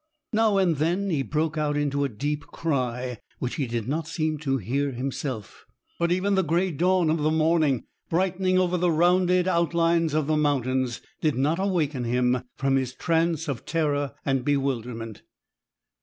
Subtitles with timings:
[0.33, 4.39] Now and then he broke out into a deep cry, which he did not seem
[4.39, 5.63] to hear himself;
[5.99, 10.37] but even the grey dawn of the morning, brightening over the rounded outlines of the
[10.37, 15.21] mountains, did not awaken him from his trance of terror and bewilderment.